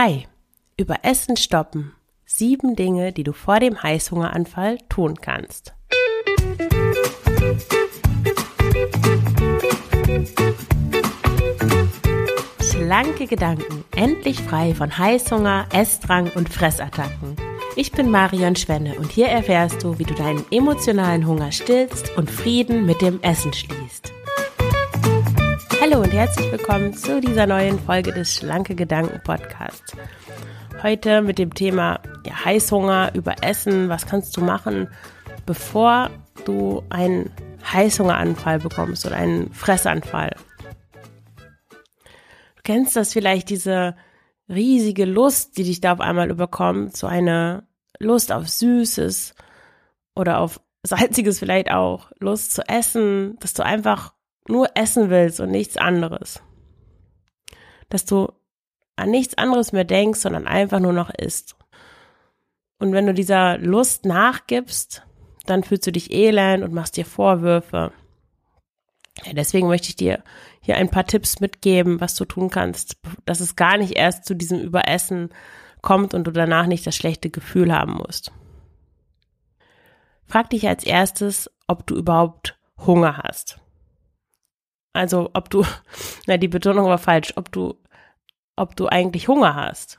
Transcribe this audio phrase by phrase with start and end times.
[0.00, 0.28] Hi,
[0.76, 1.90] über Essen stoppen.
[2.24, 5.74] Sieben Dinge, die du vor dem Heißhungeranfall tun kannst.
[12.60, 17.34] Schlanke Gedanken, endlich frei von Heißhunger, Essdrang und Fressattacken.
[17.74, 22.30] Ich bin Marion Schwenne und hier erfährst du, wie du deinen emotionalen Hunger stillst und
[22.30, 24.07] Frieden mit dem Essen schließt.
[25.80, 29.92] Hallo und herzlich willkommen zu dieser neuen Folge des Schlanke Gedanken Podcasts.
[30.82, 34.88] Heute mit dem Thema ja, Heißhunger, über Essen, was kannst du machen,
[35.46, 36.10] bevor
[36.44, 37.30] du einen
[37.72, 40.34] Heißhungeranfall bekommst oder einen Fressanfall.
[42.56, 43.94] Du kennst das vielleicht, diese
[44.48, 47.68] riesige Lust, die dich da auf einmal überkommt, so eine
[48.00, 49.36] Lust auf Süßes
[50.16, 54.17] oder auf Salziges vielleicht auch, Lust zu essen, dass du einfach
[54.48, 56.42] nur essen willst und nichts anderes.
[57.88, 58.32] Dass du
[58.96, 61.56] an nichts anderes mehr denkst, sondern einfach nur noch isst.
[62.78, 65.04] Und wenn du dieser Lust nachgibst,
[65.46, 67.92] dann fühlst du dich elend und machst dir Vorwürfe.
[69.24, 70.22] Ja, deswegen möchte ich dir
[70.60, 74.34] hier ein paar Tipps mitgeben, was du tun kannst, dass es gar nicht erst zu
[74.34, 75.30] diesem Überessen
[75.82, 78.32] kommt und du danach nicht das schlechte Gefühl haben musst.
[80.26, 83.58] Frag dich als erstes, ob du überhaupt Hunger hast.
[84.92, 85.64] Also ob du,
[86.26, 87.74] na die Betonung war falsch, ob du,
[88.56, 89.98] ob du eigentlich Hunger hast.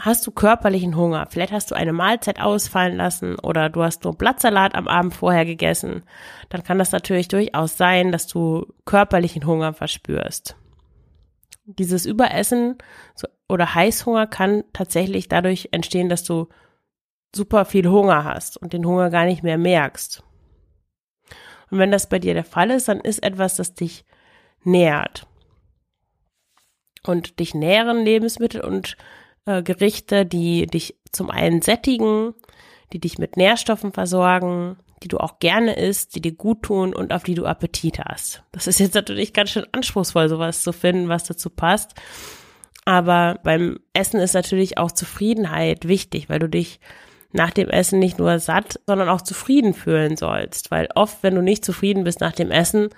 [0.00, 1.26] Hast du körperlichen Hunger?
[1.28, 5.44] Vielleicht hast du eine Mahlzeit ausfallen lassen oder du hast nur Blattsalat am Abend vorher
[5.44, 6.04] gegessen.
[6.48, 10.56] Dann kann das natürlich durchaus sein, dass du körperlichen Hunger verspürst.
[11.64, 12.78] Dieses Überessen
[13.46, 16.48] oder Heißhunger kann tatsächlich dadurch entstehen, dass du
[17.34, 20.22] super viel Hunger hast und den Hunger gar nicht mehr merkst.
[21.70, 24.04] Und wenn das bei dir der Fall ist, dann ist etwas, das dich
[24.64, 25.26] nährt.
[27.02, 28.96] Und dich nähren Lebensmittel und
[29.46, 32.34] äh, Gerichte, die dich zum einen sättigen,
[32.92, 37.12] die dich mit Nährstoffen versorgen, die du auch gerne isst, die dir gut tun und
[37.12, 38.42] auf die du Appetit hast.
[38.52, 41.94] Das ist jetzt natürlich ganz schön anspruchsvoll, sowas zu finden, was dazu passt.
[42.84, 46.80] Aber beim Essen ist natürlich auch Zufriedenheit wichtig, weil du dich
[47.32, 50.70] nach dem Essen nicht nur satt, sondern auch zufrieden fühlen sollst.
[50.70, 52.90] Weil oft, wenn du nicht zufrieden bist nach dem Essen,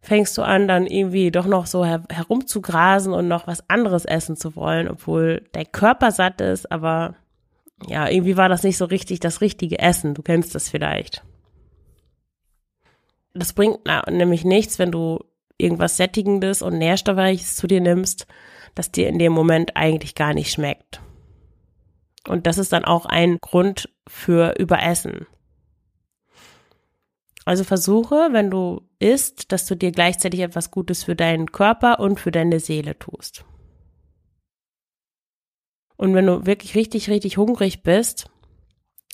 [0.00, 4.36] fängst du an, dann irgendwie doch noch so her herumzugrasen und noch was anderes essen
[4.36, 7.14] zu wollen, obwohl dein Körper satt ist, aber
[7.86, 10.14] ja, irgendwie war das nicht so richtig das richtige Essen.
[10.14, 11.22] Du kennst das vielleicht.
[13.34, 15.24] Das bringt na, nämlich nichts, wenn du
[15.56, 18.26] irgendwas Sättigendes und Nährstoffreiches zu dir nimmst,
[18.74, 21.00] das dir in dem Moment eigentlich gar nicht schmeckt.
[22.28, 25.26] Und das ist dann auch ein Grund für Überessen.
[27.44, 32.20] Also versuche, wenn du isst, dass du dir gleichzeitig etwas Gutes für deinen Körper und
[32.20, 33.44] für deine Seele tust.
[35.96, 38.26] Und wenn du wirklich richtig, richtig hungrig bist,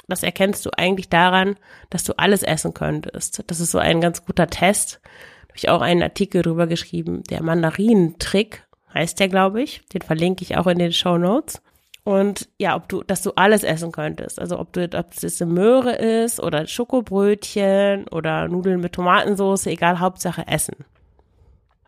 [0.08, 1.56] das erkennst du eigentlich daran,
[1.90, 3.44] dass du alles essen könntest.
[3.46, 5.00] Das ist so ein ganz guter Test.
[5.02, 7.22] Da habe ich auch einen Artikel drüber geschrieben.
[7.24, 9.82] Der Mandarinentrick heißt der, glaube ich.
[9.92, 11.62] Den verlinke ich auch in den Show Notes.
[12.08, 14.40] Und ja, ob du, dass du alles essen könntest.
[14.40, 20.00] Also ob du, ob es eine Möhre ist oder Schokobrötchen oder Nudeln mit Tomatensauce, egal,
[20.00, 20.86] Hauptsache Essen.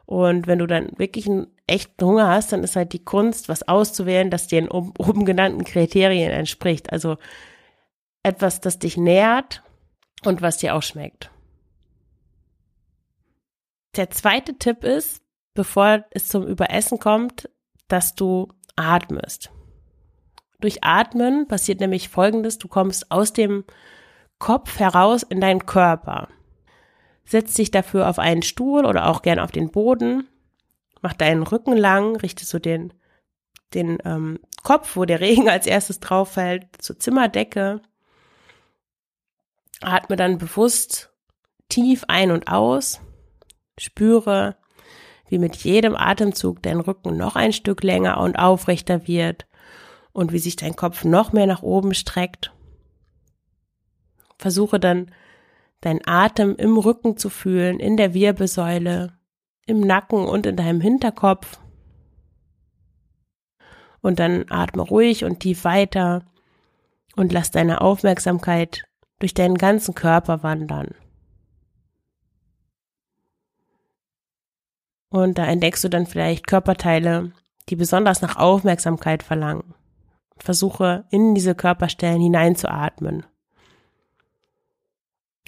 [0.04, 3.66] Und wenn du dann wirklich einen echten Hunger hast, dann ist halt die Kunst, was
[3.66, 6.92] auszuwählen, das den oben genannten Kriterien entspricht.
[6.92, 7.16] Also
[8.22, 9.62] etwas, das dich nährt
[10.26, 11.30] und was dir auch schmeckt.
[13.96, 15.22] Der zweite Tipp ist,
[15.54, 17.48] bevor es zum Überessen kommt,
[17.88, 19.50] dass du atmest.
[20.60, 23.64] Durch Atmen passiert nämlich Folgendes, du kommst aus dem
[24.38, 26.28] Kopf heraus in deinen Körper.
[27.24, 30.28] Setz dich dafür auf einen Stuhl oder auch gern auf den Boden,
[31.00, 32.92] mach deinen Rücken lang, richtest du den,
[33.72, 37.80] den ähm, Kopf, wo der Regen als erstes drauf fällt, zur Zimmerdecke.
[39.80, 41.10] Atme dann bewusst
[41.68, 43.00] tief ein und aus.
[43.78, 44.56] Spüre,
[45.28, 49.46] wie mit jedem Atemzug dein Rücken noch ein Stück länger und aufrechter wird
[50.12, 52.52] und wie sich dein Kopf noch mehr nach oben streckt.
[54.38, 55.10] Versuche dann
[55.80, 59.12] deinen Atem im Rücken zu fühlen, in der Wirbelsäule,
[59.66, 61.58] im Nacken und in deinem Hinterkopf.
[64.02, 66.24] Und dann atme ruhig und tief weiter
[67.16, 68.84] und lass deine Aufmerksamkeit
[69.18, 70.94] durch deinen ganzen Körper wandern.
[75.10, 77.32] Und da entdeckst du dann vielleicht Körperteile,
[77.68, 79.74] die besonders nach Aufmerksamkeit verlangen.
[80.42, 83.24] Versuche in diese Körperstellen hineinzuatmen.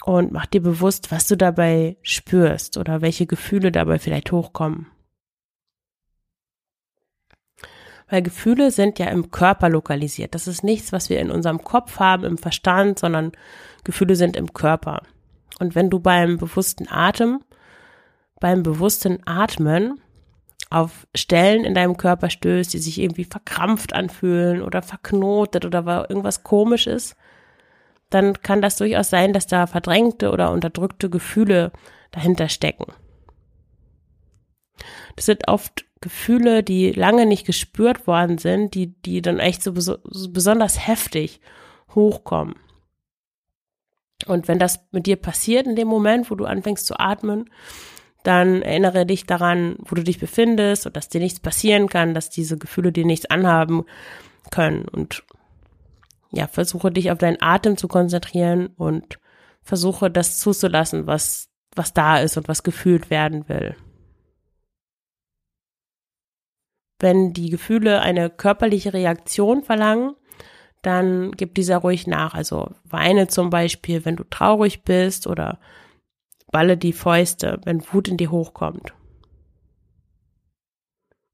[0.05, 4.89] Und mach dir bewusst, was du dabei spürst oder welche Gefühle dabei vielleicht hochkommen.
[8.09, 10.35] Weil Gefühle sind ja im Körper lokalisiert.
[10.35, 13.33] Das ist nichts, was wir in unserem Kopf haben, im Verstand, sondern
[13.85, 15.03] Gefühle sind im Körper.
[15.61, 17.41] Und wenn du beim bewussten Atem,
[18.41, 20.01] beim bewussten Atmen
[20.73, 26.43] auf Stellen in deinem Körper stößt, die sich irgendwie verkrampft anfühlen oder verknotet oder irgendwas
[26.43, 27.17] komisch ist,
[28.11, 31.73] dann kann das durchaus sein, dass da verdrängte oder unterdrückte Gefühle
[32.11, 32.87] dahinter stecken.
[35.17, 39.73] Das sind oft Gefühle, die lange nicht gespürt worden sind, die, die dann echt so,
[39.75, 39.99] so
[40.31, 41.41] besonders heftig
[41.95, 42.57] hochkommen.
[44.27, 47.51] Und wenn das mit dir passiert in dem Moment, wo du anfängst zu atmen,
[48.25, 52.31] dann erinnere dich daran, wo du dich befindest und dass dir nichts passieren kann, dass
[52.31, 53.85] diese Gefühle dir nichts anhaben
[54.51, 55.25] können und
[56.31, 59.19] ja, versuche dich auf deinen Atem zu konzentrieren und
[59.63, 63.77] versuche das zuzulassen, was, was da ist und was gefühlt werden will.
[66.99, 70.15] Wenn die Gefühle eine körperliche Reaktion verlangen,
[70.83, 72.35] dann gib dieser ruhig nach.
[72.35, 75.59] Also weine zum Beispiel, wenn du traurig bist oder
[76.53, 78.95] balle die Fäuste, wenn Wut in dir hochkommt.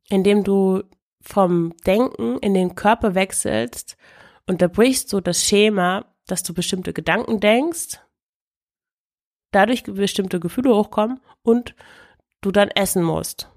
[0.08, 0.84] Indem du
[1.20, 3.98] vom Denken in den Körper wechselst,
[4.46, 8.00] unterbrichst du das Schema, dass du bestimmte Gedanken denkst,
[9.50, 11.74] dadurch bestimmte Gefühle hochkommen und
[12.40, 13.50] du dann essen musst.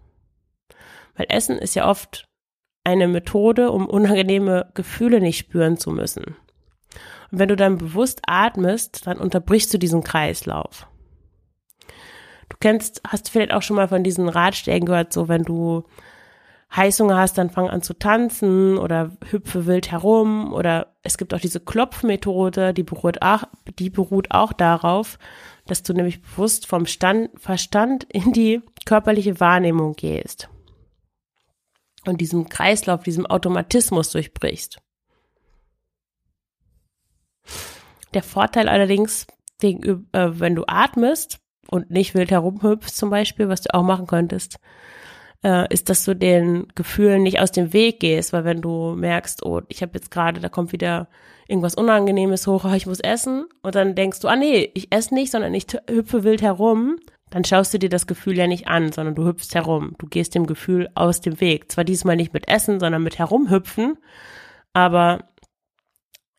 [1.15, 2.25] Weil Essen ist ja oft
[2.83, 6.35] eine Methode, um unangenehme Gefühle nicht spüren zu müssen.
[7.31, 10.87] Und wenn du dann bewusst atmest, dann unterbrichst du diesen Kreislauf.
[12.51, 15.85] Du kennst, hast vielleicht auch schon mal von diesen Ratschlägen gehört, so wenn du
[16.75, 21.39] Heißhunger hast, dann fang an zu tanzen oder hüpfe wild herum oder es gibt auch
[21.39, 23.43] diese Klopfmethode, die beruht auch,
[23.79, 25.17] die beruht auch darauf,
[25.65, 30.49] dass du nämlich bewusst vom Stand, Verstand in die körperliche Wahrnehmung gehst
[32.05, 34.81] und diesem Kreislauf, diesem Automatismus durchbrichst.
[38.13, 39.25] Der Vorteil allerdings,
[39.61, 39.77] äh,
[40.11, 41.39] wenn du atmest
[41.71, 44.59] und nicht wild herumhüpfst zum Beispiel, was du auch machen könntest,
[45.43, 49.43] äh, ist, dass du den Gefühlen nicht aus dem Weg gehst, weil wenn du merkst,
[49.43, 51.07] oh, ich habe jetzt gerade, da kommt wieder
[51.47, 55.13] irgendwas Unangenehmes hoch, oh, ich muss essen, und dann denkst du, ah nee, ich esse
[55.15, 56.97] nicht, sondern ich hüpfe wild herum,
[57.31, 59.95] dann schaust du dir das Gefühl ja nicht an, sondern du hüpfst herum.
[59.97, 61.71] Du gehst dem Gefühl aus dem Weg.
[61.71, 63.97] Zwar diesmal nicht mit Essen, sondern mit Herumhüpfen,
[64.73, 65.29] aber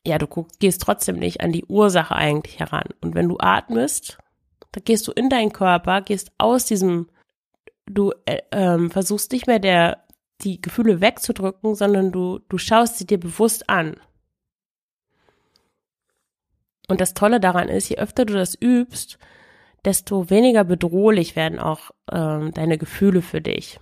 [0.06, 0.26] ja, du
[0.58, 2.88] gehst trotzdem nicht an die Ursache eigentlich heran.
[3.00, 4.18] Und wenn du atmest,
[4.72, 7.08] dann gehst du in deinen Körper, gehst aus diesem,
[7.86, 10.04] du äh, ähm, versuchst nicht mehr der,
[10.40, 13.96] die Gefühle wegzudrücken, sondern du, du schaust sie dir bewusst an.
[16.88, 19.18] Und das Tolle daran ist, je öfter du das übst,
[19.84, 23.78] desto weniger bedrohlich werden auch ähm, deine Gefühle für dich.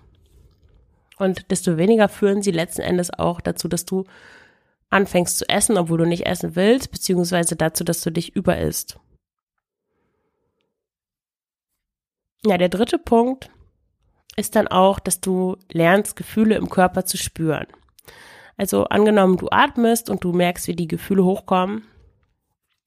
[1.19, 4.05] Und desto weniger führen sie letzten Endes auch dazu, dass du
[4.89, 8.99] anfängst zu essen, obwohl du nicht essen willst, beziehungsweise dazu, dass du dich überisst.
[12.45, 13.51] Ja, der dritte Punkt
[14.37, 17.67] ist dann auch, dass du lernst, Gefühle im Körper zu spüren.
[18.57, 21.85] Also angenommen, du atmest und du merkst, wie die Gefühle hochkommen,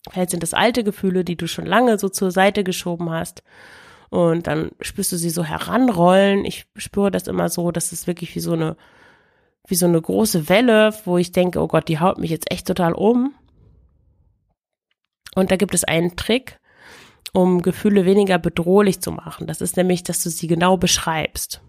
[0.10, 3.44] Vielleicht sind das alte Gefühle, die du schon lange so zur Seite geschoben hast.
[4.10, 6.46] Und dann spürst du sie so heranrollen.
[6.46, 8.76] Ich spüre das immer so, dass es wirklich wie so eine,
[9.68, 12.68] wie so eine große Welle, wo ich denke, oh Gott, die haut mich jetzt echt
[12.68, 13.34] total um.
[15.36, 16.60] Und da gibt es einen Trick,
[17.34, 19.48] um Gefühle weniger bedrohlich zu machen.
[19.48, 21.62] Das ist nämlich, dass du sie genau beschreibst.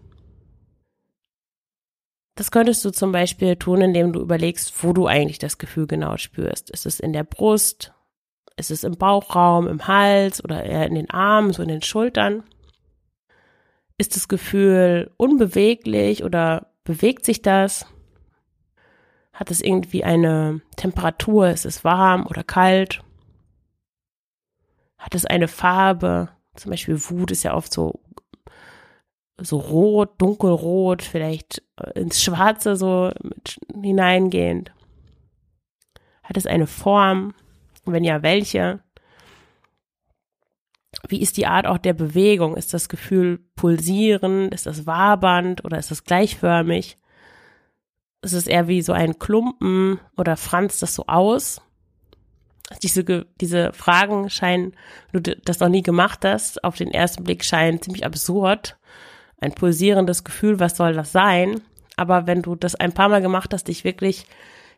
[2.35, 6.17] Das könntest du zum Beispiel tun, indem du überlegst, wo du eigentlich das Gefühl genau
[6.17, 6.69] spürst.
[6.69, 7.93] Ist es in der Brust?
[8.57, 12.43] Ist es im Bauchraum, im Hals oder eher in den Armen, so in den Schultern?
[13.97, 17.85] Ist das Gefühl unbeweglich oder bewegt sich das?
[19.33, 21.49] Hat es irgendwie eine Temperatur?
[21.49, 23.01] Ist es warm oder kalt?
[25.05, 26.29] Hat es eine Farbe?
[26.55, 27.99] Zum Beispiel Wut ist ja oft so,
[29.37, 31.61] so rot, dunkelrot, vielleicht
[31.93, 33.11] ins Schwarze so
[33.79, 34.73] hineingehend.
[36.23, 37.35] Hat es eine Form?
[37.85, 38.79] wenn ja, welche?
[41.07, 42.57] Wie ist die Art auch der Bewegung?
[42.57, 44.51] Ist das Gefühl pulsierend?
[44.55, 46.97] Ist das wabernd oder ist das gleichförmig?
[48.23, 51.61] Ist es eher wie so ein Klumpen oder franzt das so aus?
[52.81, 53.03] Diese,
[53.39, 54.73] diese Fragen scheinen,
[55.11, 58.77] wenn du das noch nie gemacht hast, auf den ersten Blick scheinen ziemlich absurd.
[59.39, 61.61] Ein pulsierendes Gefühl, was soll das sein?
[61.95, 64.25] Aber wenn du das ein paar Mal gemacht hast, dich wirklich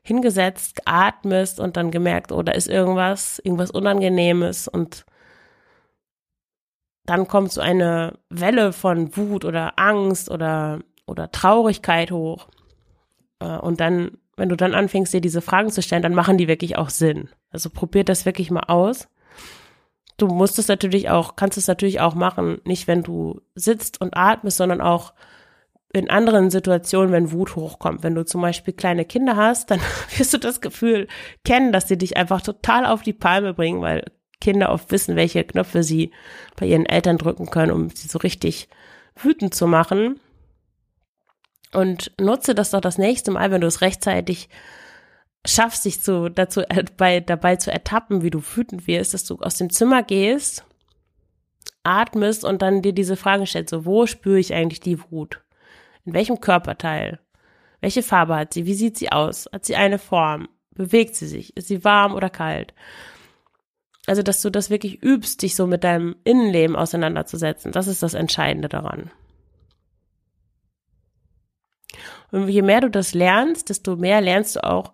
[0.04, 5.06] hingesetzt, geatmest und dann gemerkt, oh, da ist irgendwas, irgendwas Unangenehmes und
[7.06, 12.48] dann kommt so eine Welle von Wut oder Angst oder, oder Traurigkeit hoch.
[13.40, 16.48] Äh, und dann, wenn du dann anfängst, dir diese Fragen zu stellen, dann machen die
[16.48, 17.30] wirklich auch Sinn.
[17.52, 19.10] Also probier das wirklich mal aus.
[20.18, 24.16] Du musst es natürlich auch, kannst es natürlich auch machen, nicht wenn du sitzt und
[24.16, 25.14] atmest, sondern auch
[25.94, 28.04] in anderen Situationen, wenn Wut hochkommt.
[28.04, 29.80] Wenn du zum Beispiel kleine Kinder hast, dann
[30.18, 31.08] wirst du das Gefühl
[31.44, 34.06] kennen, dass sie dich einfach total auf die Palme bringen, weil
[34.40, 36.12] Kinder oft wissen, welche Knöpfe sie
[36.56, 38.70] bei ihren Eltern drücken können, um sie so richtig
[39.16, 40.20] wütend zu machen.
[41.74, 44.50] Und nutze das doch das nächste Mal, wenn du es rechtzeitig
[45.46, 49.38] schaffst, dich so dazu äh, bei, dabei zu ertappen, wie du wütend wirst, dass du
[49.40, 50.66] aus dem Zimmer gehst,
[51.84, 55.42] atmest und dann dir diese Frage stellst, so wo spüre ich eigentlich die Wut?
[56.06, 57.20] In welchem Körperteil?
[57.82, 58.66] Welche Farbe hat sie?
[58.66, 59.48] Wie sieht sie aus?
[59.52, 60.50] Hat sie eine Form?
[60.72, 61.56] Bewegt sie sich?
[61.56, 62.74] Ist sie warm oder kalt?
[64.08, 67.74] Also, dass du das wirklich übst, dich so mit deinem Innenleben auseinanderzusetzen.
[67.74, 69.12] Das ist das Entscheidende daran.
[72.32, 74.94] Und je mehr du das lernst, desto mehr lernst du auch,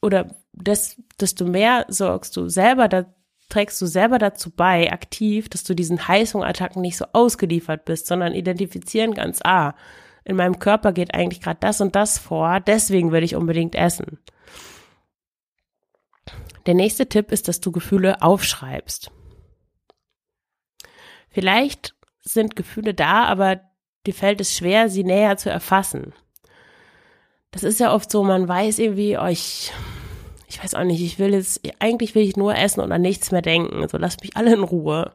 [0.00, 3.06] oder des, desto mehr sorgst du selber, da
[3.48, 8.34] trägst du selber dazu bei, aktiv, dass du diesen Heißhungerattacken nicht so ausgeliefert bist, sondern
[8.34, 9.74] identifizieren ganz, ah,
[10.24, 14.18] in meinem Körper geht eigentlich gerade das und das vor, deswegen will ich unbedingt essen.
[16.66, 19.10] Der nächste Tipp ist, dass du Gefühle aufschreibst.
[21.30, 23.60] Vielleicht sind Gefühle da, aber
[24.06, 26.12] dir fällt es schwer, sie näher zu erfassen.
[27.50, 29.72] Das ist ja oft so, man weiß irgendwie, oh, ich,
[30.48, 33.30] ich weiß auch nicht, ich will jetzt, eigentlich will ich nur essen und an nichts
[33.30, 33.88] mehr denken.
[33.88, 35.12] So, lass mich alle in Ruhe.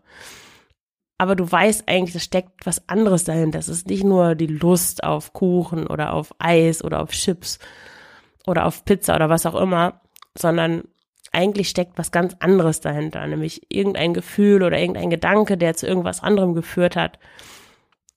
[1.18, 3.60] Aber du weißt eigentlich, da steckt was anderes dahinter.
[3.60, 7.60] Das ist nicht nur die Lust auf Kuchen oder auf Eis oder auf Chips
[8.48, 10.02] oder auf Pizza oder was auch immer,
[10.36, 10.84] sondern
[11.32, 16.22] eigentlich steckt was ganz anderes dahinter, nämlich irgendein Gefühl oder irgendein Gedanke, der zu irgendwas
[16.22, 17.20] anderem geführt hat.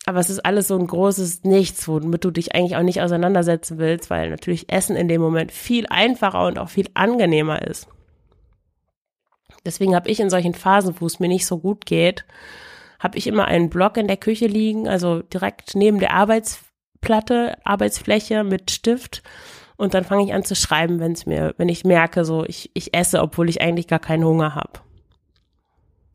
[0.06, 3.78] Aber es ist alles so ein großes Nichts, womit du dich eigentlich auch nicht auseinandersetzen
[3.78, 7.88] willst, weil natürlich Essen in dem Moment viel einfacher und auch viel angenehmer ist.
[9.64, 12.24] Deswegen habe ich in solchen Phasen, wo es mir nicht so gut geht,
[13.00, 18.44] habe ich immer einen Block in der Küche liegen, also direkt neben der Arbeitsplatte, Arbeitsfläche
[18.44, 19.24] mit Stift.
[19.76, 22.70] Und dann fange ich an zu schreiben, wenn es mir, wenn ich merke, so ich,
[22.74, 24.80] ich esse, obwohl ich eigentlich gar keinen Hunger habe.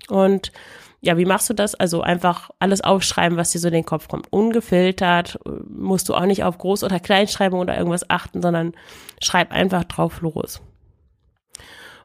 [0.08, 0.54] Und
[1.02, 1.74] ja, wie machst du das?
[1.74, 4.32] Also einfach alles aufschreiben, was dir so in den Kopf kommt.
[4.32, 8.74] Ungefiltert, musst du auch nicht auf Groß- oder Kleinschreibung oder irgendwas achten, sondern
[9.22, 10.62] schreib einfach drauf los.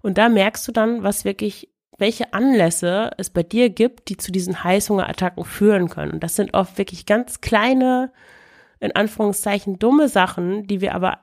[0.00, 4.32] Und da merkst du dann, was wirklich, welche Anlässe es bei dir gibt, die zu
[4.32, 6.12] diesen Heißhungerattacken führen können.
[6.12, 8.12] Und das sind oft wirklich ganz kleine,
[8.80, 11.20] in Anführungszeichen dumme Sachen, die wir aber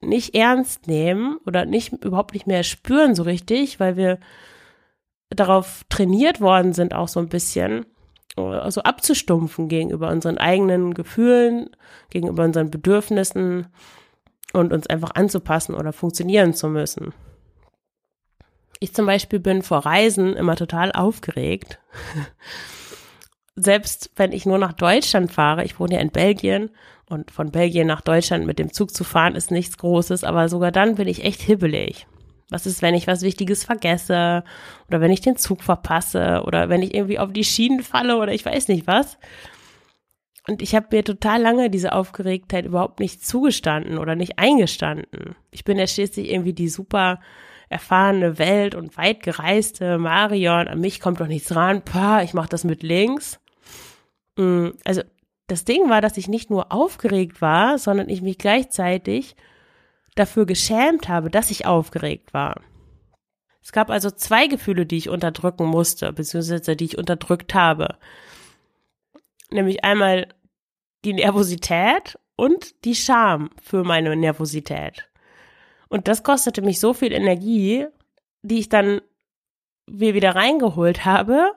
[0.00, 4.18] nicht ernst nehmen oder nicht überhaupt nicht mehr spüren so richtig, weil wir
[5.30, 7.86] darauf trainiert worden sind, auch so ein bisschen,
[8.36, 11.70] also abzustumpfen gegenüber unseren eigenen Gefühlen,
[12.10, 13.66] gegenüber unseren Bedürfnissen
[14.52, 17.12] und uns einfach anzupassen oder funktionieren zu müssen.
[18.80, 21.80] Ich zum Beispiel bin vor Reisen immer total aufgeregt.
[23.56, 26.70] Selbst wenn ich nur nach Deutschland fahre, ich wohne ja in Belgien
[27.06, 30.70] und von Belgien nach Deutschland mit dem Zug zu fahren ist nichts Großes, aber sogar
[30.70, 32.06] dann bin ich echt hibbelig.
[32.50, 34.42] Was ist, wenn ich was Wichtiges vergesse
[34.88, 38.32] oder wenn ich den Zug verpasse oder wenn ich irgendwie auf die Schienen falle oder
[38.32, 39.18] ich weiß nicht was.
[40.46, 45.36] Und ich habe mir total lange diese Aufgeregtheit überhaupt nicht zugestanden oder nicht eingestanden.
[45.50, 47.20] Ich bin ja schließlich irgendwie die super
[47.68, 50.68] erfahrene Welt und weit gereiste Marion.
[50.68, 51.82] An mich kommt doch nichts ran.
[51.82, 53.40] Pah, ich mache das mit links.
[54.36, 55.02] Mm, also
[55.48, 59.36] das Ding war, dass ich nicht nur aufgeregt war, sondern ich mich gleichzeitig
[60.18, 62.60] dafür geschämt habe, dass ich aufgeregt war.
[63.62, 67.96] Es gab also zwei Gefühle, die ich unterdrücken musste, beziehungsweise die ich unterdrückt habe.
[69.50, 70.28] Nämlich einmal
[71.04, 75.08] die Nervosität und die Scham für meine Nervosität.
[75.88, 77.86] Und das kostete mich so viel Energie,
[78.42, 79.00] die ich dann
[79.86, 81.52] wieder reingeholt habe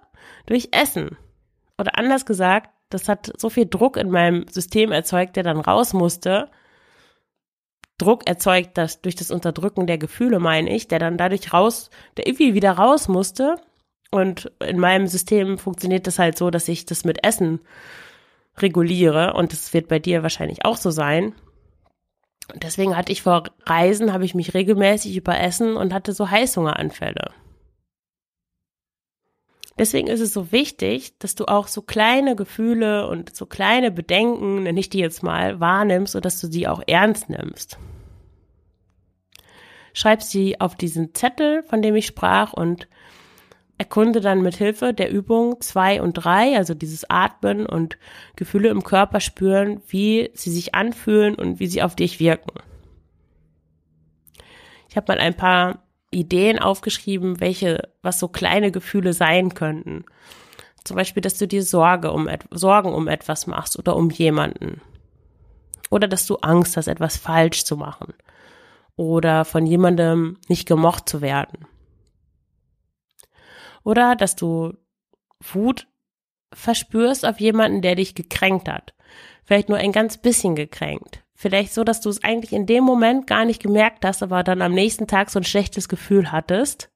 [0.45, 1.17] durch Essen.
[1.77, 5.93] Oder anders gesagt, das hat so viel Druck in meinem System erzeugt, der dann raus
[5.93, 6.49] musste,
[8.01, 12.27] Druck erzeugt, das durch das Unterdrücken der Gefühle, meine ich, der dann dadurch raus, der
[12.27, 13.57] irgendwie wieder raus musste.
[14.11, 17.61] Und in meinem System funktioniert das halt so, dass ich das mit Essen
[18.57, 21.33] reguliere und das wird bei dir wahrscheinlich auch so sein.
[22.53, 27.31] Und deswegen hatte ich vor Reisen, habe ich mich regelmäßig überessen und hatte so Heißhungeranfälle.
[29.77, 34.63] Deswegen ist es so wichtig, dass du auch so kleine Gefühle und so kleine Bedenken,
[34.63, 37.77] nenne ich die jetzt mal, wahrnimmst und dass du sie auch ernst nimmst
[39.93, 42.87] schreib sie auf diesen Zettel, von dem ich sprach und
[43.77, 47.97] erkunde dann mit Hilfe der Übung zwei und drei, also dieses Atmen und
[48.35, 52.59] Gefühle im Körper spüren, wie sie sich anfühlen und wie sie auf dich wirken.
[54.87, 60.05] Ich habe mal ein paar Ideen aufgeschrieben, welche, was so kleine Gefühle sein könnten.
[60.83, 64.81] Zum Beispiel, dass du dir Sorge um, Sorgen um etwas machst oder um jemanden.
[65.89, 68.13] Oder dass du Angst hast, etwas falsch zu machen.
[68.95, 71.65] Oder von jemandem nicht gemocht zu werden.
[73.83, 74.73] Oder dass du
[75.39, 75.87] Wut
[76.53, 78.93] verspürst auf jemanden, der dich gekränkt hat.
[79.43, 81.23] Vielleicht nur ein ganz bisschen gekränkt.
[81.41, 84.61] Vielleicht so, dass du es eigentlich in dem Moment gar nicht gemerkt hast, aber dann
[84.61, 86.91] am nächsten Tag so ein schlechtes Gefühl hattest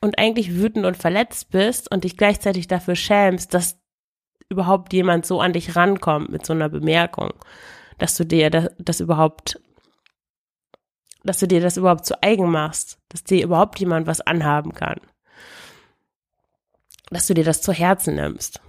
[0.00, 3.78] und eigentlich wütend und verletzt bist und dich gleichzeitig dafür schämst, dass
[4.48, 7.34] überhaupt jemand so an dich rankommt mit so einer Bemerkung,
[7.98, 9.60] dass du dir das, das überhaupt,
[11.24, 14.98] dass du dir das überhaupt zu eigen machst, dass dir überhaupt jemand was anhaben kann,
[17.10, 18.62] dass du dir das zu Herzen nimmst.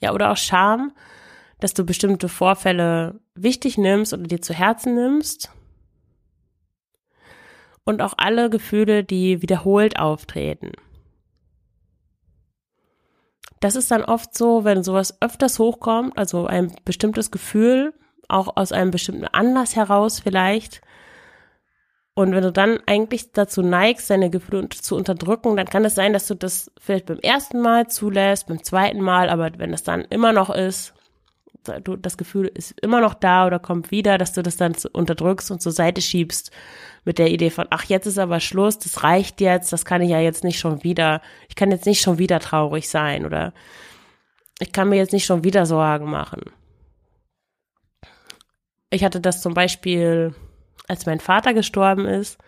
[0.00, 0.90] Ja, oder auch Scham,
[1.60, 5.50] dass du bestimmte Vorfälle wichtig nimmst oder dir zu Herzen nimmst.
[7.84, 10.72] Und auch alle Gefühle, die wiederholt auftreten.
[13.60, 17.94] Das ist dann oft so, wenn sowas öfters hochkommt, also ein bestimmtes Gefühl,
[18.28, 20.82] auch aus einem bestimmten Anlass heraus vielleicht.
[22.14, 26.12] Und wenn du dann eigentlich dazu neigst, deine Gefühle zu unterdrücken, dann kann es sein,
[26.12, 30.02] dass du das vielleicht beim ersten Mal zulässt, beim zweiten Mal, aber wenn das dann
[30.02, 30.95] immer noch ist,
[31.98, 35.60] das Gefühl ist immer noch da oder kommt wieder, dass du das dann unterdrückst und
[35.60, 36.50] zur Seite schiebst
[37.04, 40.10] mit der Idee von, ach, jetzt ist aber Schluss, das reicht jetzt, das kann ich
[40.10, 43.52] ja jetzt nicht schon wieder, ich kann jetzt nicht schon wieder traurig sein oder
[44.58, 46.42] ich kann mir jetzt nicht schon wieder Sorgen machen.
[48.90, 50.34] Ich hatte das zum Beispiel,
[50.88, 52.38] als mein Vater gestorben ist,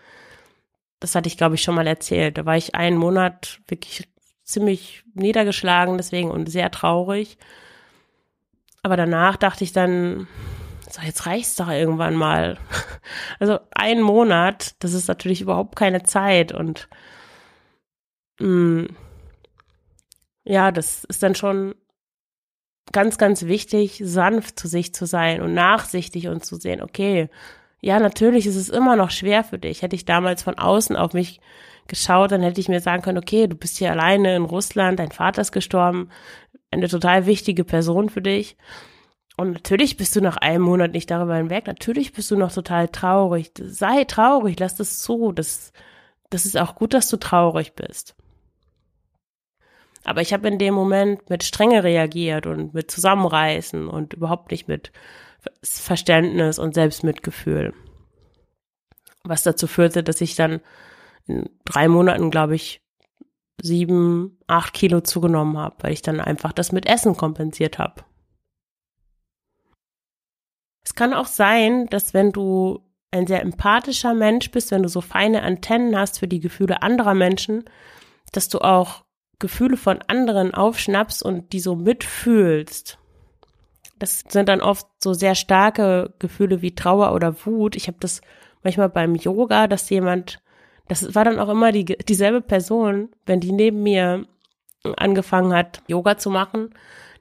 [0.99, 2.37] das hatte ich, glaube ich, schon mal erzählt.
[2.37, 4.07] Da war ich einen Monat wirklich
[4.43, 7.37] ziemlich niedergeschlagen deswegen und sehr traurig.
[8.83, 10.27] Aber danach dachte ich dann,
[10.89, 12.57] so, jetzt reicht's doch irgendwann mal.
[13.39, 16.89] Also ein Monat, das ist natürlich überhaupt keine Zeit und
[18.39, 18.87] mh, mm,
[20.43, 21.73] ja, das ist dann schon
[22.91, 27.29] ganz, ganz wichtig, sanft zu sich zu sein und nachsichtig und zu sehen, okay,
[27.81, 29.81] ja, natürlich ist es immer noch schwer für dich.
[29.81, 31.39] Hätte ich damals von außen auf mich
[31.87, 35.11] geschaut, dann hätte ich mir sagen können, okay, du bist hier alleine in Russland, dein
[35.11, 36.09] Vater ist gestorben,
[36.71, 38.57] eine total wichtige Person für dich.
[39.37, 41.67] Und natürlich bist du nach einem Monat nicht darüber hinweg.
[41.67, 43.51] Natürlich bist du noch total traurig.
[43.57, 45.31] Sei traurig, lass das zu.
[45.31, 45.71] Das,
[46.29, 48.15] das ist auch gut, dass du traurig bist.
[50.03, 54.67] Aber ich habe in dem Moment mit Strenge reagiert und mit Zusammenreißen und überhaupt nicht
[54.67, 54.91] mit
[55.63, 57.73] Verständnis und Selbstmitgefühl.
[59.23, 60.61] Was dazu führte, dass ich dann
[61.27, 62.81] in drei Monaten, glaube ich,
[63.61, 68.03] sieben, acht Kilo zugenommen habe, weil ich dann einfach das mit Essen kompensiert habe.
[70.83, 72.79] Es kann auch sein, dass wenn du
[73.11, 77.13] ein sehr empathischer Mensch bist, wenn du so feine Antennen hast für die Gefühle anderer
[77.13, 77.65] Menschen,
[78.31, 79.03] dass du auch
[79.39, 82.99] Gefühle von anderen aufschnappst und die so mitfühlst.
[83.97, 87.75] Das sind dann oft so sehr starke Gefühle wie Trauer oder Wut.
[87.75, 88.21] Ich habe das
[88.63, 90.41] manchmal beim Yoga, dass jemand
[90.89, 94.25] das war dann auch immer die, dieselbe Person, wenn die neben mir
[94.97, 96.73] angefangen hat, Yoga zu machen,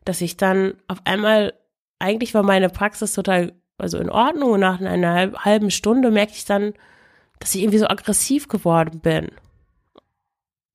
[0.04, 1.52] dass ich dann auf einmal,
[1.98, 6.46] eigentlich war meine Praxis total, also in Ordnung und nach einer halben Stunde merkte ich
[6.46, 6.72] dann,
[7.40, 9.28] dass ich irgendwie so aggressiv geworden bin.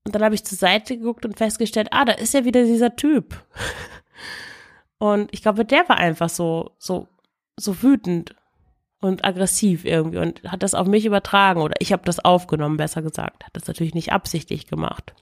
[0.06, 2.96] Und dann habe ich zur Seite geguckt und festgestellt, ah, da ist ja wieder dieser
[2.96, 3.44] Typ.
[5.00, 7.08] Und ich glaube, der war einfach so, so,
[7.58, 8.36] so wütend
[9.04, 13.02] und aggressiv irgendwie und hat das auf mich übertragen oder ich habe das aufgenommen, besser
[13.02, 13.44] gesagt.
[13.46, 15.14] Hat das natürlich nicht absichtlich gemacht.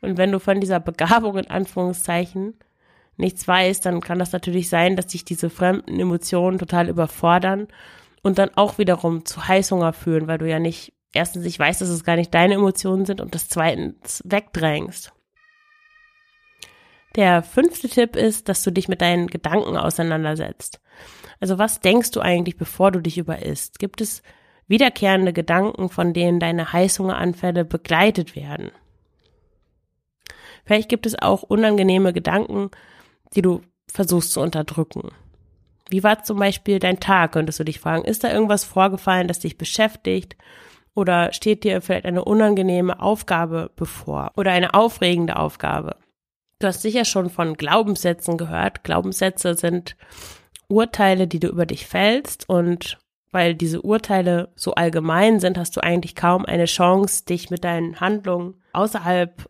[0.00, 2.54] Und wenn du von dieser Begabung in Anführungszeichen
[3.16, 7.68] nichts weißt, dann kann das natürlich sein, dass dich diese fremden Emotionen total überfordern
[8.22, 11.88] und dann auch wiederum zu Heißhunger führen, weil du ja nicht erstens nicht weißt, dass
[11.88, 15.12] es gar nicht deine Emotionen sind und das zweitens wegdrängst.
[17.16, 20.80] Der fünfte Tipp ist, dass du dich mit deinen Gedanken auseinandersetzt.
[21.42, 23.80] Also was denkst du eigentlich, bevor du dich überisst?
[23.80, 24.22] Gibt es
[24.68, 28.70] wiederkehrende Gedanken, von denen deine Heißhungeranfälle begleitet werden?
[30.64, 32.70] Vielleicht gibt es auch unangenehme Gedanken,
[33.34, 35.10] die du versuchst zu unterdrücken.
[35.88, 38.04] Wie war zum Beispiel dein Tag, könntest du dich fragen.
[38.04, 40.36] Ist da irgendwas vorgefallen, das dich beschäftigt?
[40.94, 45.96] Oder steht dir vielleicht eine unangenehme Aufgabe bevor oder eine aufregende Aufgabe?
[46.60, 48.84] Du hast sicher schon von Glaubenssätzen gehört.
[48.84, 49.96] Glaubenssätze sind
[50.72, 52.98] Urteile, die du über dich fällst und
[53.30, 58.00] weil diese Urteile so allgemein sind, hast du eigentlich kaum eine Chance, dich mit deinen
[58.00, 59.48] Handlungen außerhalb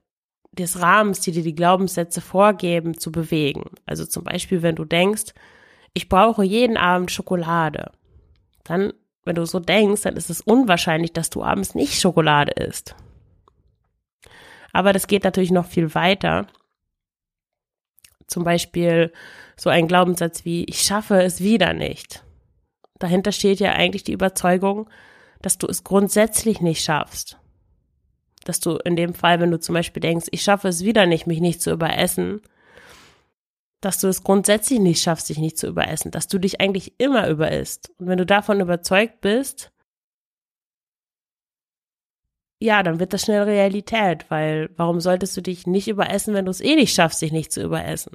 [0.53, 3.71] des Rahmens, die dir die Glaubenssätze vorgeben, zu bewegen.
[3.87, 5.33] Also zum Beispiel, wenn du denkst,
[5.95, 7.91] ich brauche jeden Abend Schokolade,
[8.65, 8.93] dann,
[9.25, 12.95] wenn du so denkst, dann ist es unwahrscheinlich, dass du abends nicht Schokolade isst.
[14.73, 16.47] Aber das geht natürlich noch viel weiter.
[18.33, 19.13] Zum Beispiel
[19.57, 22.25] so ein Glaubenssatz wie, ich schaffe es wieder nicht.
[22.99, 24.89] Dahinter steht ja eigentlich die Überzeugung,
[25.43, 27.37] dass du es grundsätzlich nicht schaffst.
[28.45, 31.27] Dass du in dem Fall, wenn du zum Beispiel denkst, ich schaffe es wieder nicht,
[31.27, 32.41] mich nicht zu überessen,
[33.83, 37.29] dass du es grundsätzlich nicht schaffst, dich nicht zu überessen, dass du dich eigentlich immer
[37.29, 37.91] überisst.
[37.99, 39.72] Und wenn du davon überzeugt bist,
[42.63, 46.51] ja, dann wird das schnell Realität, weil warum solltest du dich nicht überessen, wenn du
[46.51, 48.13] es eh nicht schaffst, dich nicht zu überessen?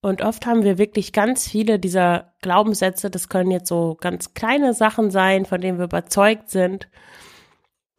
[0.00, 4.74] Und oft haben wir wirklich ganz viele dieser Glaubenssätze, das können jetzt so ganz kleine
[4.74, 6.88] Sachen sein, von denen wir überzeugt sind.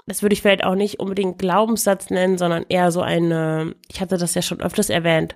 [0.08, 4.18] Das würde ich vielleicht auch nicht unbedingt Glaubenssatz nennen, sondern eher so eine, ich hatte
[4.18, 5.36] das ja schon öfters erwähnt,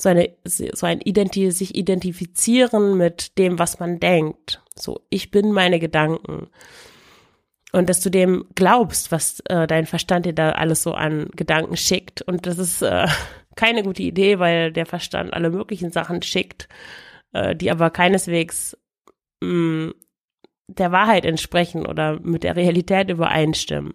[0.00, 4.62] so eine, so ein Identi sich identifizieren mit dem, was man denkt.
[4.74, 6.48] So, ich bin meine Gedanken.
[7.72, 11.76] Und dass du dem glaubst, was äh, dein Verstand dir da alles so an Gedanken
[11.76, 12.22] schickt.
[12.22, 13.06] Und das ist, äh,
[13.56, 16.68] keine gute Idee, weil der Verstand alle möglichen Sachen schickt,
[17.32, 18.76] äh, die aber keineswegs
[19.42, 19.94] mh, mm,
[20.68, 23.92] der Wahrheit entsprechen oder mit der Realität übereinstimmen.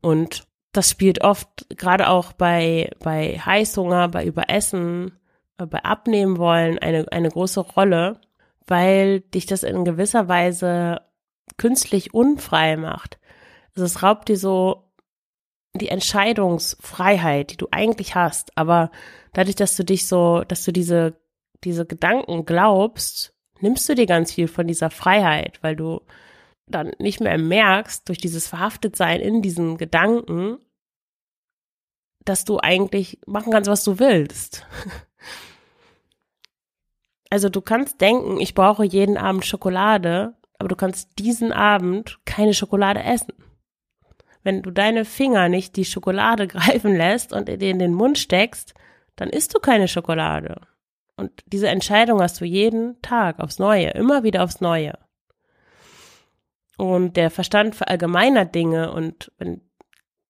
[0.00, 5.19] Und das spielt oft gerade auch bei, bei Heißhunger, bei Überessen,
[5.66, 8.20] bei Abnehmen wollen eine, eine große Rolle,
[8.66, 11.00] weil dich das in gewisser Weise
[11.56, 13.18] künstlich unfrei macht.
[13.74, 14.90] Also es raubt dir so
[15.74, 18.90] die Entscheidungsfreiheit, die du eigentlich hast, aber
[19.32, 21.20] dadurch, dass du dich so, dass du diese,
[21.62, 26.00] diese Gedanken glaubst, nimmst du dir ganz viel von dieser Freiheit, weil du
[26.66, 30.58] dann nicht mehr merkst, durch dieses Verhaftetsein in diesen Gedanken,
[32.24, 34.66] dass du eigentlich machen kannst, was du willst.
[37.30, 42.54] Also du kannst denken, ich brauche jeden Abend Schokolade, aber du kannst diesen Abend keine
[42.54, 43.32] Schokolade essen
[44.42, 48.74] wenn du deine Finger nicht die Schokolade greifen lässt und dir in den Mund steckst,
[49.16, 50.60] dann isst du keine Schokolade.
[51.16, 54.94] Und diese Entscheidung hast du jeden Tag aufs Neue, immer wieder aufs Neue.
[56.78, 59.60] Und der Verstand verallgemeinert Dinge und wenn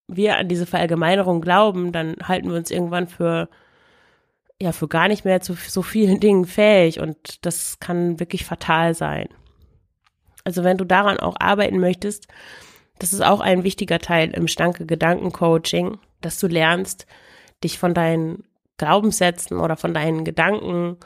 [0.09, 3.49] wir an diese Verallgemeinerung glauben, dann halten wir uns irgendwann für
[4.61, 8.95] ja für gar nicht mehr zu so vielen Dingen fähig und das kann wirklich fatal
[8.95, 9.29] sein.
[10.45, 12.29] Also wenn du daran auch arbeiten möchtest,
[12.99, 17.07] das ist auch ein wichtiger Teil im Stanke Gedanken Coaching, dass du lernst,
[17.65, 18.45] dich von deinen
[18.79, 20.97] Glaubenssätzen oder von deinen Gedanken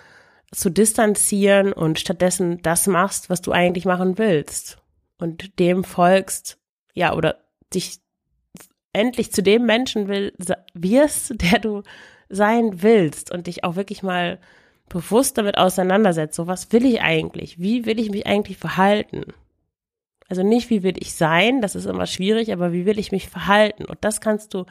[0.52, 4.78] zu distanzieren und stattdessen das machst, was du eigentlich machen willst
[5.18, 6.58] und dem folgst,
[6.94, 7.40] ja, oder
[7.72, 8.00] dich
[8.92, 10.32] endlich zu dem Menschen will,
[10.74, 11.82] wirst, der du
[12.34, 14.38] sein willst und dich auch wirklich mal
[14.88, 16.34] bewusst damit auseinandersetzt.
[16.34, 17.58] So, was will ich eigentlich?
[17.58, 19.32] Wie will ich mich eigentlich verhalten?
[20.28, 23.28] Also nicht, wie will ich sein, das ist immer schwierig, aber wie will ich mich
[23.28, 23.84] verhalten?
[23.84, 24.64] Und das kannst du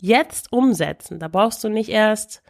[0.00, 1.18] jetzt umsetzen.
[1.18, 2.42] Da brauchst du nicht erst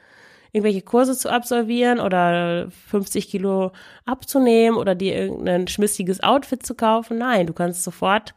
[0.53, 3.73] irgendwelche Kurse zu absolvieren oder 50 Kilo
[4.07, 7.19] abzunehmen oder dir irgendein schmissiges Outfit zu kaufen.
[7.19, 8.35] Nein, du kannst sofort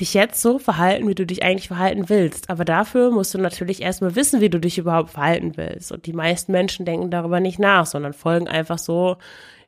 [0.00, 2.50] dich jetzt so verhalten, wie du dich eigentlich verhalten willst.
[2.50, 5.92] Aber dafür musst du natürlich erstmal wissen, wie du dich überhaupt verhalten willst.
[5.92, 9.16] Und die meisten Menschen denken darüber nicht nach, sondern folgen einfach so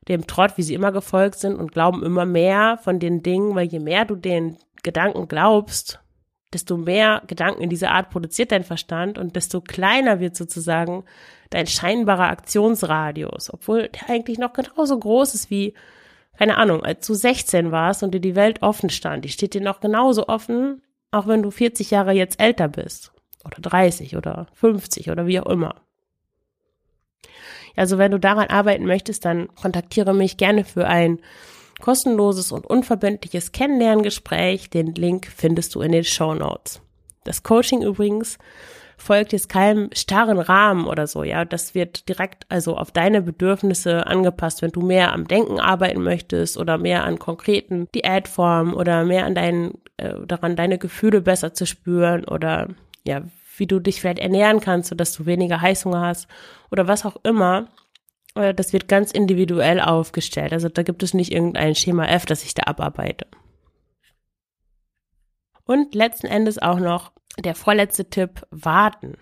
[0.09, 3.67] dem Trott, wie sie immer gefolgt sind und glauben immer mehr von den Dingen, weil
[3.67, 6.01] je mehr du den Gedanken glaubst,
[6.53, 11.05] desto mehr Gedanken in dieser Art produziert dein Verstand und desto kleiner wird sozusagen
[11.51, 15.75] dein scheinbarer Aktionsradius, obwohl der eigentlich noch genauso groß ist wie,
[16.43, 19.25] keine Ahnung, als du 16 warst und dir die Welt offen stand.
[19.25, 23.13] Die steht dir noch genauso offen, auch wenn du 40 Jahre jetzt älter bist
[23.45, 25.77] oder 30 oder 50 oder wie auch immer.
[27.77, 31.21] Also wenn du daran arbeiten möchtest, dann kontaktiere mich gerne für ein
[31.81, 34.69] kostenloses und unverbindliches Kennenlerngespräch.
[34.69, 36.81] Den Link findest du in den Show Notes.
[37.23, 38.37] Das Coaching übrigens
[39.03, 41.45] folgt jetzt keinem starren Rahmen oder so, ja.
[41.45, 46.57] Das wird direkt also auf deine Bedürfnisse angepasst, wenn du mehr am Denken arbeiten möchtest
[46.57, 51.67] oder mehr an konkreten Diätformen oder mehr an deinen, äh, daran deine Gefühle besser zu
[51.67, 52.69] spüren oder
[53.05, 53.23] ja,
[53.57, 56.29] wie du dich vielleicht ernähren kannst, sodass du weniger Heißhunger hast
[56.71, 57.69] oder was auch immer.
[58.35, 60.53] Äh, das wird ganz individuell aufgestellt.
[60.53, 63.27] Also da gibt es nicht irgendein Schema F, das ich da abarbeite.
[65.65, 69.17] Und letzten Endes auch noch der vorletzte Tipp, warten.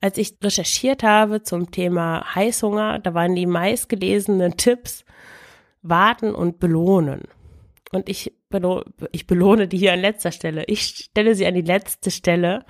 [0.00, 5.04] Als ich recherchiert habe zum Thema Heißhunger, da waren die meistgelesenen Tipps
[5.82, 7.22] warten und belohnen.
[7.92, 10.64] Und ich, belo ich belohne die hier an letzter Stelle.
[10.66, 12.64] Ich stelle sie an die letzte Stelle,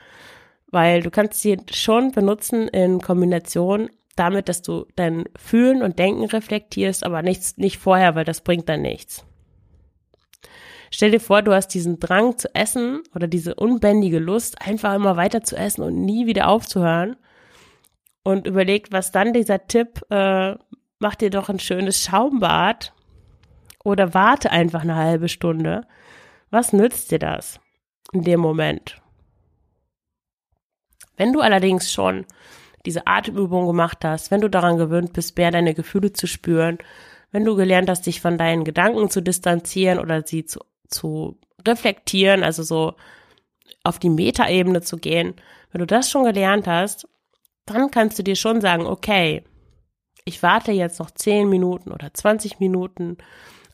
[0.66, 6.24] weil du kannst sie schon benutzen in Kombination damit, dass du dein Fühlen und Denken
[6.24, 9.24] reflektierst, aber nichts, nicht vorher, weil das bringt dann nichts.
[10.94, 15.16] Stell dir vor, du hast diesen Drang zu essen oder diese unbändige Lust, einfach immer
[15.16, 17.16] weiter zu essen und nie wieder aufzuhören.
[18.22, 20.54] Und überleg, was dann dieser Tipp, äh,
[21.00, 22.92] mach dir doch ein schönes Schaumbad
[23.82, 25.84] oder warte einfach eine halbe Stunde.
[26.50, 27.58] Was nützt dir das
[28.12, 29.02] in dem Moment?
[31.16, 32.24] Wenn du allerdings schon
[32.86, 36.78] diese Atemübung gemacht hast, wenn du daran gewöhnt bist, mehr deine Gefühle zu spüren,
[37.32, 40.60] wenn du gelernt hast, dich von deinen Gedanken zu distanzieren oder sie zu,
[40.94, 42.94] zu reflektieren, also so
[43.82, 45.34] auf die Metaebene zu gehen,
[45.72, 47.08] wenn du das schon gelernt hast,
[47.66, 49.44] dann kannst du dir schon sagen, okay,
[50.24, 53.18] ich warte jetzt noch 10 Minuten oder 20 Minuten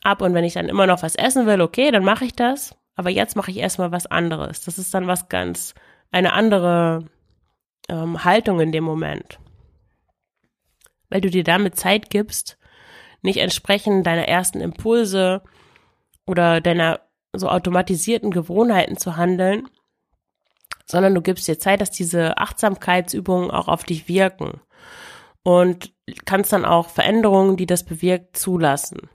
[0.03, 2.75] ab und wenn ich dann immer noch was essen will, okay, dann mache ich das.
[2.95, 4.63] Aber jetzt mache ich erstmal was anderes.
[4.65, 5.73] Das ist dann was ganz,
[6.11, 7.05] eine andere
[7.87, 9.39] ähm, Haltung in dem Moment.
[11.09, 12.57] Weil du dir damit Zeit gibst,
[13.21, 15.41] nicht entsprechend deiner ersten Impulse
[16.25, 16.99] oder deiner
[17.33, 19.67] so automatisierten Gewohnheiten zu handeln,
[20.85, 24.61] sondern du gibst dir Zeit, dass diese Achtsamkeitsübungen auch auf dich wirken
[25.43, 25.93] und
[26.25, 29.09] kannst dann auch Veränderungen, die das bewirkt, zulassen.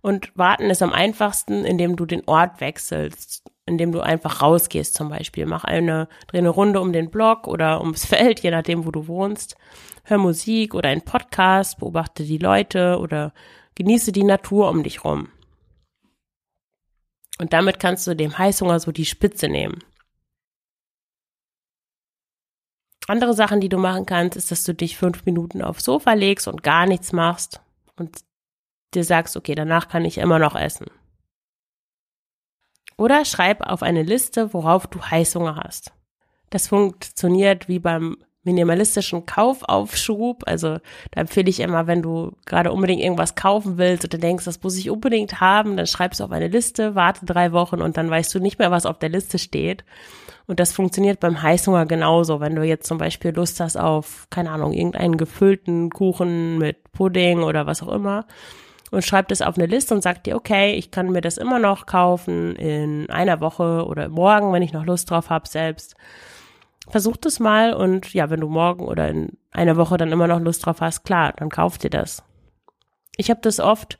[0.00, 5.08] Und warten ist am einfachsten, indem du den Ort wechselst, indem du einfach rausgehst zum
[5.08, 5.46] Beispiel.
[5.46, 9.08] Mach eine, dreh eine Runde um den Block oder ums Feld, je nachdem, wo du
[9.08, 9.56] wohnst.
[10.04, 13.32] Hör Musik oder einen Podcast, beobachte die Leute oder
[13.74, 15.28] genieße die Natur um dich rum.
[17.38, 19.82] Und damit kannst du dem Heißhunger so die Spitze nehmen.
[23.06, 26.48] Andere Sachen, die du machen kannst, ist, dass du dich fünf Minuten aufs Sofa legst
[26.48, 27.60] und gar nichts machst
[27.96, 28.24] und
[28.94, 30.86] dir sagst, okay, danach kann ich immer noch essen.
[32.96, 35.92] Oder schreib auf eine Liste, worauf du Heißhunger hast.
[36.50, 40.44] Das funktioniert wie beim minimalistischen Kaufaufschub.
[40.46, 40.78] Also
[41.10, 44.76] da empfehle ich immer, wenn du gerade unbedingt irgendwas kaufen willst oder denkst, das muss
[44.76, 48.34] ich unbedingt haben, dann schreibst du auf eine Liste, warte drei Wochen und dann weißt
[48.34, 49.84] du nicht mehr, was auf der Liste steht.
[50.46, 52.40] Und das funktioniert beim Heißhunger genauso.
[52.40, 57.42] Wenn du jetzt zum Beispiel Lust hast auf, keine Ahnung, irgendeinen gefüllten Kuchen mit Pudding
[57.42, 58.26] oder was auch immer,
[58.90, 61.58] und schreibt es auf eine Liste und sagt dir, okay, ich kann mir das immer
[61.58, 65.96] noch kaufen in einer Woche oder morgen, wenn ich noch Lust drauf habe selbst.
[66.88, 70.40] Versuch das mal und ja, wenn du morgen oder in einer Woche dann immer noch
[70.40, 72.22] Lust drauf hast, klar, dann kauf dir das.
[73.16, 73.98] Ich habe das oft,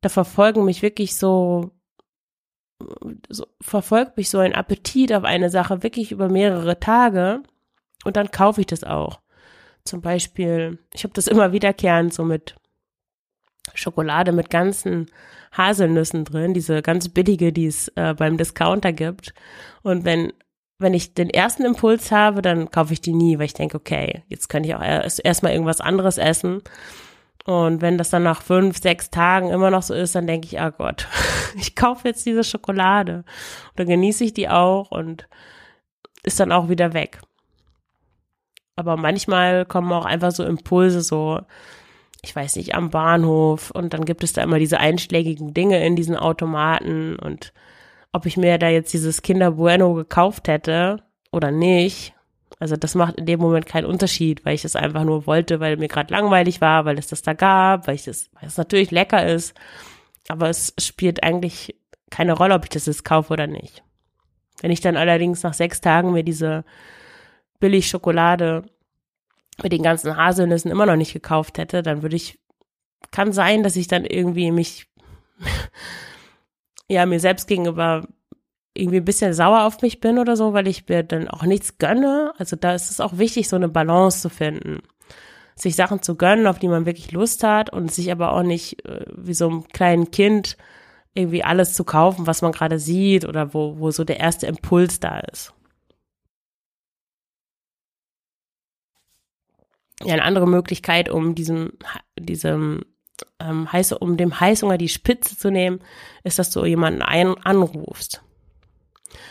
[0.00, 1.72] da verfolgen mich wirklich so,
[3.28, 7.42] so verfolgt mich so ein Appetit auf eine Sache wirklich über mehrere Tage
[8.04, 9.20] und dann kaufe ich das auch.
[9.84, 12.56] Zum Beispiel, ich habe das immer wiederkehrend so mit
[13.74, 15.10] Schokolade mit ganzen
[15.52, 19.34] Haselnüssen drin, diese ganz billige, die es äh, beim Discounter gibt.
[19.82, 20.32] Und wenn
[20.78, 24.22] wenn ich den ersten Impuls habe, dann kaufe ich die nie, weil ich denke, okay,
[24.28, 26.62] jetzt könnte ich auch erst erstmal irgendwas anderes essen.
[27.44, 30.60] Und wenn das dann nach fünf, sechs Tagen immer noch so ist, dann denke ich,
[30.60, 31.06] ah oh Gott,
[31.56, 33.18] ich kaufe jetzt diese Schokolade.
[33.70, 35.28] Und dann genieße ich die auch und
[36.24, 37.20] ist dann auch wieder weg.
[38.74, 41.40] Aber manchmal kommen auch einfach so Impulse, so,
[42.22, 45.96] ich weiß nicht, am Bahnhof und dann gibt es da immer diese einschlägigen Dinge in
[45.96, 47.54] diesen Automaten und
[48.16, 52.14] ob ich mir da jetzt dieses Kinder Bueno gekauft hätte oder nicht,
[52.58, 55.76] also das macht in dem Moment keinen Unterschied, weil ich es einfach nur wollte, weil
[55.76, 58.90] mir gerade langweilig war, weil es das da gab, weil ich das, weil es natürlich
[58.90, 59.54] lecker ist,
[60.28, 61.76] aber es spielt eigentlich
[62.08, 63.82] keine Rolle, ob ich das jetzt kaufe oder nicht.
[64.62, 66.64] Wenn ich dann allerdings nach sechs Tagen mir diese
[67.60, 68.64] billig Schokolade
[69.62, 72.38] mit den ganzen Haselnüssen immer noch nicht gekauft hätte, dann würde ich,
[73.10, 74.88] kann sein, dass ich dann irgendwie mich,
[76.88, 78.06] ja, mir selbst gegenüber
[78.74, 81.78] irgendwie ein bisschen sauer auf mich bin oder so, weil ich mir dann auch nichts
[81.78, 82.32] gönne.
[82.38, 84.82] Also da ist es auch wichtig, so eine Balance zu finden.
[85.54, 88.84] Sich Sachen zu gönnen, auf die man wirklich Lust hat und sich aber auch nicht
[88.84, 90.56] äh, wie so ein kleines Kind
[91.14, 95.00] irgendwie alles zu kaufen, was man gerade sieht oder wo, wo so der erste Impuls
[95.00, 95.54] da ist.
[100.04, 101.72] ja, eine andere Möglichkeit, um diesem,
[102.18, 102.84] diesem
[103.40, 105.80] ähm, heiße, um dem Heißhunger die Spitze zu nehmen,
[106.24, 108.22] ist, dass du jemanden ein, anrufst.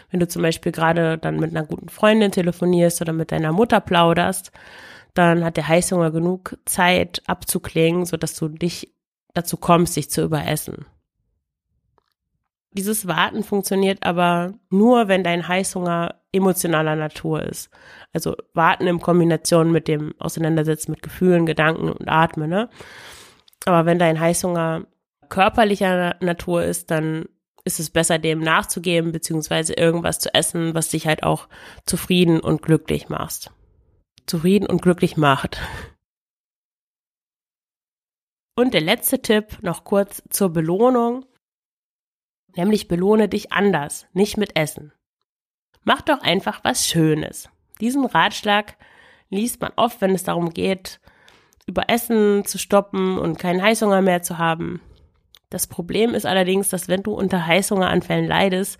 [0.09, 3.79] Wenn du zum Beispiel gerade dann mit einer guten Freundin telefonierst oder mit deiner Mutter
[3.79, 4.51] plauderst,
[5.13, 8.93] dann hat der Heißhunger genug Zeit abzuklingen, so dass du dich
[9.33, 10.85] dazu kommst, dich zu überessen.
[12.71, 17.69] Dieses Warten funktioniert aber nur, wenn dein Heißhunger emotionaler Natur ist.
[18.13, 22.49] Also warten in Kombination mit dem Auseinandersetzen mit Gefühlen, Gedanken und Atmen.
[22.49, 22.69] Ne?
[23.63, 24.85] Aber wenn dein Heißhunger
[25.29, 27.25] körperlicher Natur ist, dann
[27.63, 31.49] ist es besser, dem nachzugeben, beziehungsweise irgendwas zu essen, was dich halt auch
[31.85, 33.51] zufrieden und glücklich machst.
[34.27, 35.59] Zufrieden und glücklich macht.
[38.55, 41.25] Und der letzte Tipp noch kurz zur Belohnung,
[42.55, 44.93] nämlich belohne dich anders, nicht mit Essen.
[45.83, 47.49] Mach doch einfach was Schönes.
[47.81, 48.77] Diesen Ratschlag
[49.29, 51.01] liest man oft, wenn es darum geht,
[51.67, 54.81] über Essen zu stoppen und keinen Heißhunger mehr zu haben.
[55.49, 58.79] Das Problem ist allerdings, dass wenn du unter Heißhungeranfällen leidest,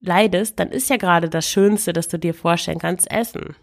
[0.00, 3.56] leidest, dann ist ja gerade das Schönste, das du dir vorstellen kannst, Essen.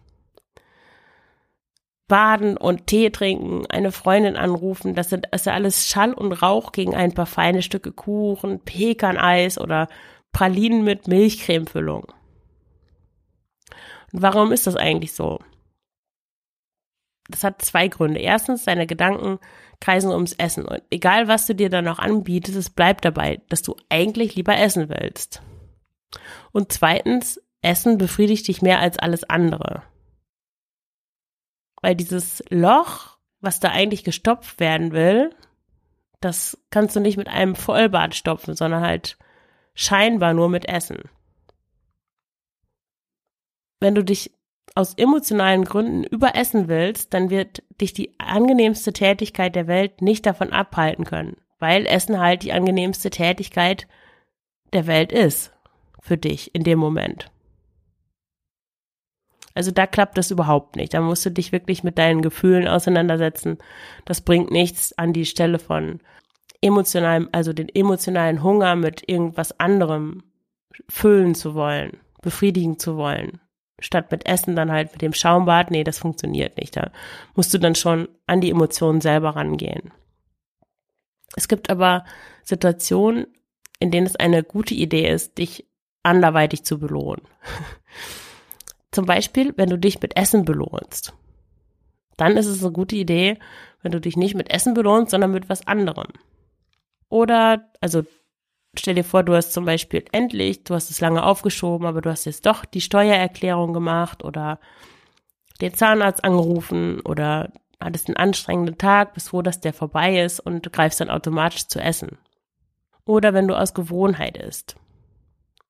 [2.07, 6.71] Baden und Tee trinken, eine Freundin anrufen, das sind ist ja alles Schall und Rauch
[6.71, 9.89] gegen ein paar feine Stücke Kuchen, Pekaneis oder
[10.31, 12.05] Pralinen mit Milchcremefüllung.
[14.13, 15.39] Und warum ist das eigentlich so?
[17.29, 18.19] Das hat zwei Gründe.
[18.19, 19.39] Erstens, deine Gedanken
[19.79, 20.65] kreisen ums Essen.
[20.65, 24.57] Und egal, was du dir dann noch anbietest, es bleibt dabei, dass du eigentlich lieber
[24.57, 25.41] essen willst.
[26.51, 29.83] Und zweitens, Essen befriedigt dich mehr als alles andere.
[31.81, 35.35] Weil dieses Loch, was da eigentlich gestopft werden will,
[36.21, 39.17] das kannst du nicht mit einem Vollbad stopfen, sondern halt
[39.75, 41.03] scheinbar nur mit Essen.
[43.79, 44.31] Wenn du dich
[44.77, 50.53] aus emotionalen Gründen überessen willst, dann wird dich die angenehmste Tätigkeit der Welt nicht davon
[50.53, 53.87] abhalten können, weil Essen halt die angenehmste Tätigkeit
[54.73, 55.51] der Welt ist
[55.99, 57.31] für dich in dem Moment.
[59.55, 60.93] Also da klappt das überhaupt nicht.
[60.93, 63.57] Da musst du dich wirklich mit deinen Gefühlen auseinandersetzen.
[64.05, 66.01] Das bringt nichts an die Stelle von
[66.61, 70.21] emotionalem, also den emotionalen Hunger mit irgendwas anderem
[70.87, 73.39] füllen zu wollen, befriedigen zu wollen.
[73.79, 75.69] Statt mit Essen dann halt mit dem Schaumbad.
[75.69, 76.75] Nee, das funktioniert nicht.
[76.75, 76.91] Da
[77.35, 79.91] musst du dann schon an die Emotionen selber rangehen.
[81.35, 82.05] Es gibt aber
[82.43, 83.27] Situationen,
[83.79, 85.67] in denen es eine gute Idee ist, dich
[86.01, 87.21] anderweitig zu belohnen.
[88.91, 91.13] Zum Beispiel, wenn du dich mit Essen belohnst.
[92.15, 93.37] Dann ist es eine gute Idee,
[93.83, 96.07] wenn du dich nicht mit Essen belohnst, sondern mit was anderem.
[97.09, 98.03] Oder, also
[98.79, 102.09] stell dir vor, du hast zum Beispiel endlich, du hast es lange aufgeschoben, aber du
[102.09, 104.59] hast jetzt doch die Steuererklärung gemacht oder
[105.61, 110.65] den Zahnarzt angerufen oder hattest einen anstrengenden Tag, bist froh, dass der vorbei ist und
[110.65, 112.17] du greifst dann automatisch zu essen.
[113.05, 114.75] Oder wenn du aus Gewohnheit isst.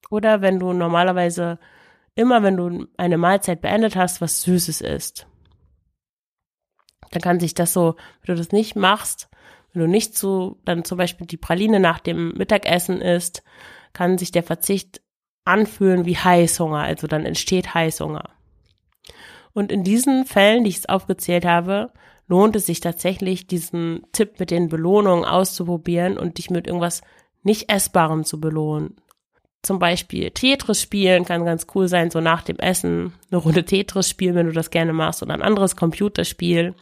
[0.10, 1.60] Oder wenn du normalerweise
[2.15, 5.28] immer, wenn du eine Mahlzeit beendet hast, was Süßes isst.
[7.12, 9.30] Dann kann sich das so, wenn du das nicht machst,
[9.78, 13.44] wenn du nicht so, dann zum Beispiel die Praline nach dem Mittagessen isst,
[13.94, 15.02] kann sich der Verzicht
[15.46, 18.30] anfühlen wie Heißhunger, also dann entsteht Heißhunger.
[19.54, 21.92] Und in diesen Fällen, die ich aufgezählt habe,
[22.28, 27.02] lohnt es sich tatsächlich, diesen Tipp mit den Belohnungen auszuprobieren und dich mit irgendwas
[27.44, 28.98] nicht Essbarem zu belohnen
[29.68, 34.10] zum Beispiel Tetris spielen kann ganz cool sein, so nach dem Essen eine Runde Tetris
[34.10, 36.74] spielen, wenn du das gerne machst, oder ein anderes Computerspiel.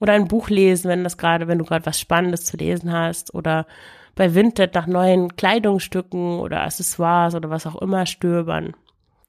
[0.00, 3.34] Oder ein Buch lesen, wenn das gerade, wenn du gerade was Spannendes zu lesen hast.
[3.34, 3.66] Oder
[4.14, 8.74] bei Vinted nach neuen Kleidungsstücken oder Accessoires oder was auch immer stöbern.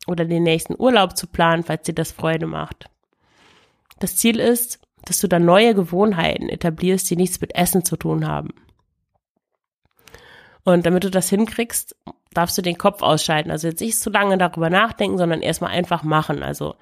[0.07, 2.89] Oder den nächsten Urlaub zu planen, falls dir das Freude macht.
[3.99, 8.27] Das Ziel ist, dass du dann neue Gewohnheiten etablierst, die nichts mit Essen zu tun
[8.27, 8.49] haben.
[10.63, 11.95] Und damit du das hinkriegst,
[12.33, 13.51] darfst du den Kopf ausschalten.
[13.51, 16.43] Also jetzt nicht zu lange darüber nachdenken, sondern erstmal einfach machen.
[16.43, 16.75] Also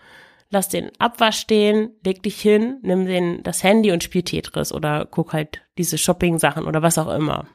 [0.50, 5.06] lass den Abwasch stehen, leg dich hin, nimm den, das Handy und spiel Tetris oder
[5.06, 7.48] guck halt diese Shopping-Sachen oder was auch immer.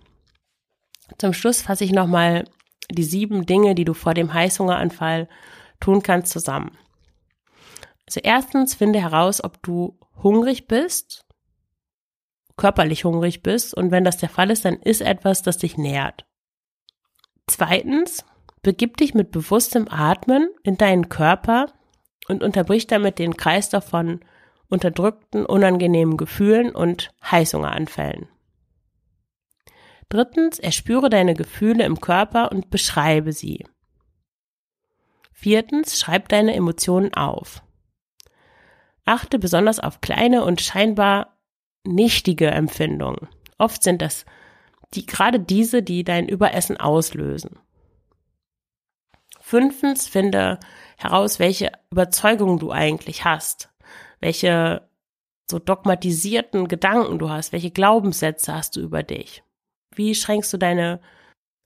[1.19, 2.45] Zum Schluss fasse ich nochmal
[2.91, 5.29] die sieben Dinge, die du vor dem Heißhungeranfall
[5.81, 6.77] tun kannst, zusammen.
[8.07, 11.25] Also erstens finde heraus, ob du hungrig bist,
[12.57, 16.27] körperlich hungrig bist und wenn das der Fall ist, dann ist etwas, das dich nährt.
[17.47, 18.25] Zweitens,
[18.63, 21.73] begib dich mit bewusstem Atmen in deinen Körper
[22.29, 24.21] und unterbrich damit den Kreislauf von
[24.69, 28.29] unterdrückten, unangenehmen Gefühlen und Heißhungeranfällen.
[30.09, 33.67] Drittens, erspüre deine Gefühle im Körper und beschreibe sie.
[35.33, 37.63] Viertens, schreib deine Emotionen auf.
[39.05, 41.37] Achte besonders auf kleine und scheinbar
[41.85, 43.29] nichtige Empfindungen.
[43.59, 44.25] Oft sind das
[44.95, 47.59] die gerade diese, die dein Überessen auslösen.
[49.41, 50.59] Fünftens, finde
[51.05, 53.71] heraus, welche Überzeugungen du eigentlich hast,
[54.21, 54.89] welche
[55.49, 59.45] so dogmatisierten Gedanken du hast, welche Glaubenssätze hast du über dich.
[59.95, 61.01] Wie schränkst du deine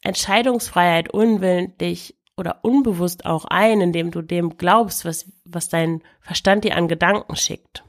[0.02, 6.76] Entscheidungsfreiheit unwillentlich oder unbewusst auch ein, indem du dem glaubst, was, was dein Verstand dir
[6.76, 7.84] an Gedanken schickt.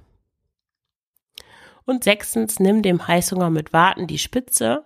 [1.85, 4.83] Und sechstens, nimm dem Heißhunger mit Warten die Spitze.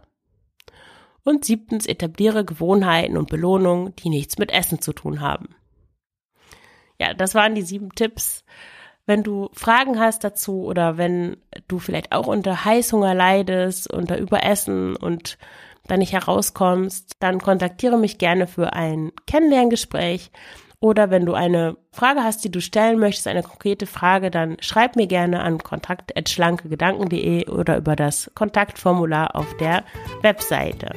[1.23, 5.55] Und siebtens, etabliere Gewohnheiten und Belohnungen, die nichts mit Essen zu tun haben.
[7.03, 8.45] Ja, das waren die sieben Tipps.
[9.05, 11.35] Wenn du Fragen hast dazu oder wenn
[11.67, 15.37] du vielleicht auch unter Heißhunger leidest, unter Überessen und
[15.85, 20.31] da nicht herauskommst, dann kontaktiere mich gerne für ein Kennenlerngespräch.
[20.79, 24.95] Oder wenn du eine Frage hast, die du stellen möchtest, eine konkrete Frage, dann schreib
[24.95, 29.83] mir gerne an kontakt.schlankegedanken.de oder über das Kontaktformular auf der
[30.21, 30.91] Webseite.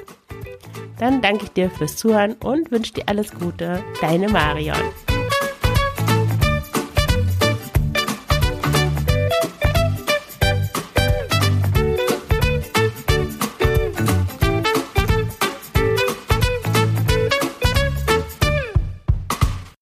[1.00, 3.82] Dann danke ich dir fürs Zuhören und wünsche dir alles Gute.
[4.00, 4.76] Deine Marion.